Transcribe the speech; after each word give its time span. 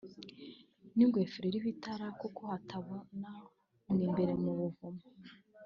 n’ingofero 0.95 1.45
iriho 1.49 1.67
itara 1.73 2.07
kuko 2.21 2.41
hatabona 2.51 3.31
mu 3.89 3.95
imbere 4.05 4.33
mu 4.43 4.51
buvumo 4.59 5.03